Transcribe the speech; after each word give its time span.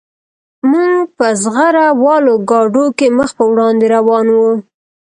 موږ 0.69 0.99
په 1.17 1.27
زغره 1.41 1.87
والو 2.03 2.35
ګاډو 2.49 2.85
کې 2.97 3.07
مخ 3.17 3.29
په 3.37 3.43
وړاندې 3.51 3.85
روان 3.95 4.25
وو 4.35 4.51